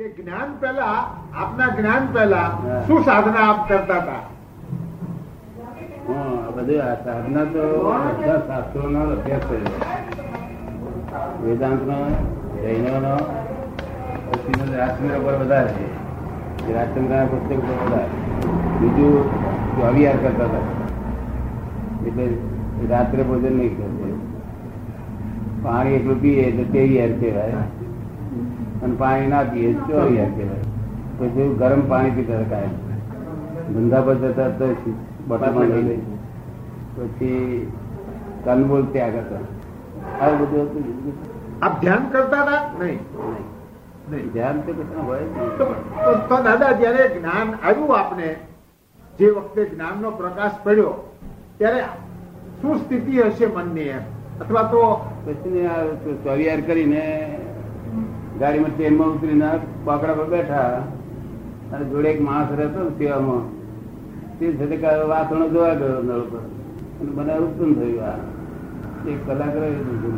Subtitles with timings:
[0.00, 0.98] કે જ્ઞાન પહેલા
[1.40, 2.50] આપના જ્ઞાન પહેલા
[2.86, 4.22] શું સાધના આપ કરતા હતા?
[6.54, 7.64] બધું આ સાધના તો
[8.14, 9.74] બધા શાસ્ત્રોનો અભ્યાસ કર્યો
[11.42, 11.98] વેદાંતનો
[12.62, 13.12] જૈનોનો
[14.30, 15.86] પછીનો રાજચંદ્ર પર વધારે છે.
[16.76, 18.08] રાજચંદ્રના પુસ્તક પર વધારે
[18.80, 19.14] બીજું
[19.76, 20.64] ચોવીયાર કરતા હતા.
[22.06, 22.24] એટલે
[22.94, 24.16] રાત્રે ભોજન નહીં કરતા.
[25.62, 27.62] પાણી એટલું પીએ તો તેવીયાર કહેવાય.
[28.82, 30.62] અને પાણી ના પીએ ચોરિયા કહેવાય.
[31.18, 32.70] પછી ગરમ પાણી પીતા કાયમ.
[33.74, 34.74] ધંધા પર જતા તો
[35.26, 35.96] બટામાં લઈ લઈ.
[36.96, 37.72] પછી
[38.44, 41.12] કનબોલ ત્યાગ હતા આ બધું હતું
[41.62, 42.84] આપ ધ્યાન કરતા હતા?
[42.84, 42.98] નહીં.
[44.32, 48.36] ધ્યાન તો કશું હોય તો તો- તો દાદા જયારે જ્ઞાન આવ્યું આપને
[49.18, 51.14] જે વખતે જ્ઞાનનો પ્રકાશ પડ્યો
[51.58, 51.80] ત્યારે
[52.62, 54.00] શું સ્થિતિ હશે મનની એમ?
[54.40, 55.68] અથવા તો પછી
[56.24, 57.38] ચોરિયાર કરીને
[58.40, 59.48] ગાડીમાં ટ્રેનમાં ઉતરીને
[59.84, 60.82] બાકડા પર બેઠા
[61.72, 63.44] અને જોડે એક માણસ રહેતો સેવામાં.
[64.38, 64.76] તે સાથે
[65.08, 66.38] વાસણો જોવા ગયો નળ પર.
[67.00, 68.18] અને મને ઉત્પન્ન થયું આ.
[69.08, 70.14] એક કલાક રહ્યું બધું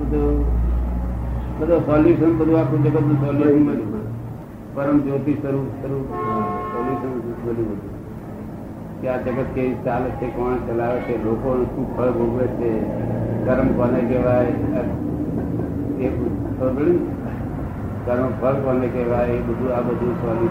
[0.00, 0.44] બધું
[1.60, 4.04] બધું સોલ્યુશન બધું આખું જગતનું સોલ્યુશન મળ્યું
[4.74, 6.06] પરમ જ્યોતિ સ્વરૂપ સ્વરૂપ
[6.72, 7.78] સોલ્યુશન બધું બધું.
[9.00, 12.70] કે આ જગત કેવી ચાલે છે, કોણ ચલાવે છે લોકો શું ફળ ભોગવે છે
[13.46, 14.52] કર્મ કોને કહેવાય
[16.00, 16.08] એ
[18.06, 20.48] કર્મ ફળ કોને કહેવાય, એ બધું, આ બધું સ્વામી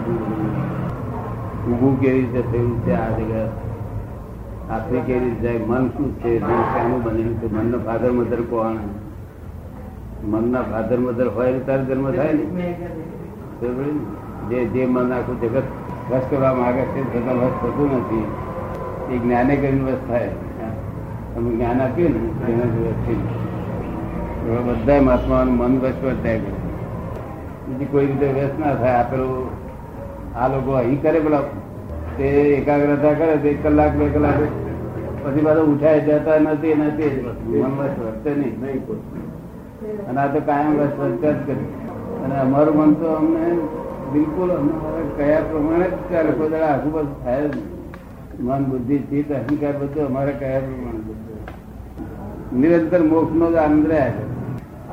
[1.72, 2.92] ઊભું કેવી રીતે થયું છે?
[2.92, 3.48] આ જગત.
[4.70, 5.60] આખરી કેવી રીતે જાય?
[5.66, 6.40] મન શું છે?
[6.40, 7.54] શાનું બનેલું છે?
[7.54, 8.76] મનનો ફાધર મધર કોણ?
[10.26, 12.42] મનના ફાધર મધર હોય તારે જન્મ થાય ને.
[12.42, 13.88] ને?
[14.48, 15.62] જે જે મન આખું જગત
[16.10, 18.24] વસ કરવા માંગે છે છતાં વસ થતું નથી.
[19.14, 20.28] એ જ્ઞાને કરીને વસ થાય.
[21.34, 23.14] તમે જ્ઞાન આપીએ ને તેના જ થઈ
[24.44, 28.94] બધા મહાત્માઓનું મન વસવટ થાય બીજી કોઈ રીતે વ્યસ્ત ના થાય.
[28.94, 29.48] આપેલું
[30.36, 31.40] આ લોકો અહીં કરે પેલા,
[32.18, 34.34] તે એકાગ્રતા કરે, તો એક કલાક, બે કલાક,
[35.22, 37.30] પછી પાછું ઉઠાય, જતા નથી નથી.
[37.46, 38.86] મન વર્તે નહીં.
[40.08, 41.64] અને આ તો કાયમ વસવટ જ કરે.
[42.24, 43.58] અને અમારું મન તો અમને
[44.12, 44.50] બિલકુલ
[45.16, 47.52] કયા પ્રમાણે જ ચાલે કોઈ દાડો થાય જ
[48.40, 51.00] મન, બુદ્ધિ, ચિત્ત, અહંકાર બધું અમારે કયા પ્રમાણે
[52.60, 54.33] નિરંતર મોક્ષ નો જ આનંદ રહ્યા છે.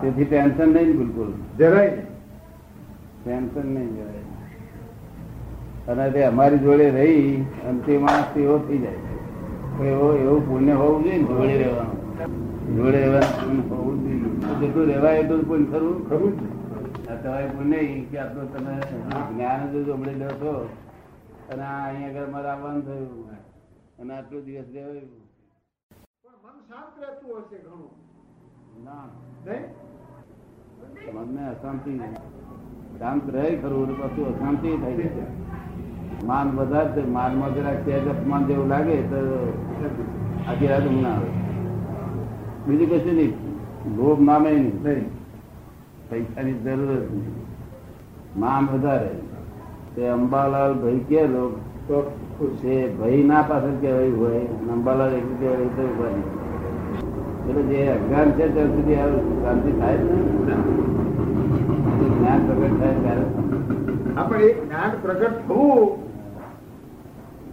[0.01, 1.34] તેથી ટેન્શન નહીં બિલકુલ.
[1.57, 1.89] જરાય
[3.23, 4.23] ટેન્શન નહીં જરાય.
[5.88, 9.00] અને તે અમારી જોડે રહી અને તે માણસ એવો થઈ જાય.
[9.84, 12.00] એવો એવું પુણ્ય હોવું જોઈએ જોડે રહેવાનું.
[12.75, 14.59] જોડે રહેવાનું હોવું જોઈએ.
[14.59, 16.09] જેટલું રહેવાય એટલું પુણ્ય ખરું?
[16.09, 16.33] ખરું
[17.23, 17.78] તમારે પુણ્ય
[18.12, 18.73] કે આટલું તમે
[19.33, 20.69] જ્ઞાન જ જમડી લો છો
[21.51, 23.38] અને આ અહીંયા આગળ મારે આવવાનું થયું.
[24.01, 25.09] અને આટલો દિવસ રહેવાયું
[26.23, 27.91] પણ મન શાંત રહેતું હશે ઘણું.
[28.85, 29.06] ના.
[29.45, 29.91] નહીં?
[31.14, 31.97] મનને અશાંતિ
[33.00, 35.42] શાંત રહે ખરું પછી અશાંતિ થઈ છે.
[36.25, 39.53] માન વધારે છે માનમાં જરાક તેજ અપમાન જેવું લાગે તો
[40.47, 41.30] આખી રાત ઊંઘ ના આવે.
[42.68, 43.34] બીજું કશું નહીં.
[43.97, 45.09] લોભ નામે નહીં.
[46.09, 47.36] પૈસાની જરૂર જ નહીં.
[48.40, 49.09] માન વધારે.
[49.96, 51.56] તે અંબાલાલ ભાઈ કે લોક
[51.88, 52.02] તો
[52.40, 52.62] ખુશ.
[53.00, 56.18] ભાઈ ના પાછળ કહેવાય હોય અંબાલાલ એક કહેવાય તો.
[57.50, 59.07] એટલે જે અજ્ઞાન છે ત્યાં સુધી આ
[59.44, 60.46] શાંતિ થાય જ નહીં.
[62.19, 63.25] જ્ઞાન પ્રગટ થાય ત્યારે.
[64.18, 65.90] આપણે જ્ઞાન પ્રગટ થવું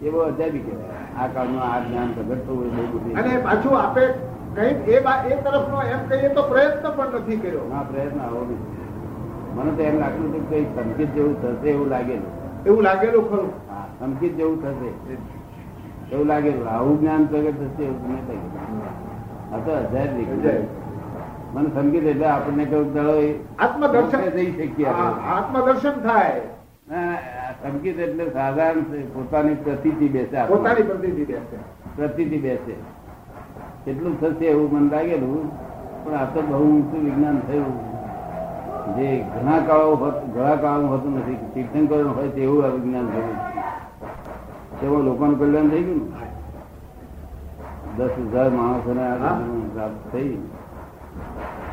[0.02, 1.24] એવો અજાબી કહેવાય.
[1.24, 4.06] આ કાળમાં આ જ્ઞાન પ્રગટ થવું એ બહુ અને પાછું આપે
[4.54, 4.96] કંઈક એ
[5.30, 7.72] એ તરફનો એમ કહીએ તો પ્રયત્ન પણ નથી કર્યો.
[7.74, 8.58] આ પ્રયત્ન આવો નહીં.
[9.56, 12.64] મને તો એમ લાગતું હતું કે સંકેત જેવું થશે એવું લાગેલું.
[12.66, 13.50] એવું લાગેલું ખરું.
[13.70, 14.90] હા સંકેત જેવું થશે.
[16.14, 16.68] એવું લાગેલું.
[16.68, 19.07] આવું જ્ઞાન પ્રગટ થશે એવું તમે લાગેલું
[19.52, 20.64] આ તો હજાર અજાયબ.
[21.54, 23.14] મને સંકેત એટલે આપણને કયું દળો
[23.58, 24.18] આત્મદર્શન.
[24.30, 24.86] થઈ શકીએ
[25.36, 26.40] આત્મદર્શન થાય.
[26.90, 27.14] ના,
[27.88, 28.82] એટલે સાધારણ
[29.14, 30.44] પોતાની પ્રતિથી બેસે.
[30.46, 31.56] પોતાની પ્રતિથી બેસે.
[31.96, 32.74] પ્રતિથી બેસે.
[33.84, 35.50] કેટલું થશે એવું મને લાગેલું
[36.04, 37.76] પણ આ તો બહુ ઊંચું વિજ્ઞાન થયું.
[38.96, 39.96] જે ઘણા કાળો
[40.34, 41.36] ઘણા કાળો હોતું નથી.
[41.54, 43.36] તીર્થંકર હોય તેવું આ વિજ્ઞાન થયું.
[44.80, 46.37] તેમાં લોકોનું કલ્યાણ થઈ ગયું ને?
[47.98, 49.34] દસ હજાર માણસોને આ.
[49.74, 50.32] પ્રાપ્ત થઈ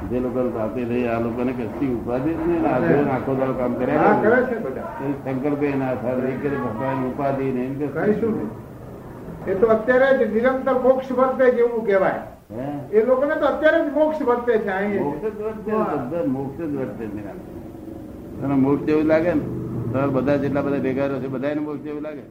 [0.10, 2.69] જે લોકોને પ્રાપ્તિ થઈ આ લોકોને કશી ઉપાધિ જ નહીં ને
[3.12, 4.38] આખો દાડો કામ કર્યા કરે.
[4.45, 4.56] છે
[5.25, 8.50] શંકરભાઈ ના થાય એ કરે ભગવાન ઉપાધિ ને એમ કે કઈ શું નહીં.
[9.48, 12.22] એ તો અત્યારે જ નિરંતર મોક્ષ વર્તે જેવું કહેવાય
[12.92, 17.06] એ લોકોને તો અત્યારે જ મોક્ષ વર્તે છે અહીં મોક્ષ જ વર્તે મોક્ષ જ વર્તે.
[18.39, 19.44] તને મોક્ષ જેવું લાગે ને
[20.10, 22.24] બધા જેટલા બધા ભેગા રહ્યો છે બધાને મોક્ષ જેવું લાગે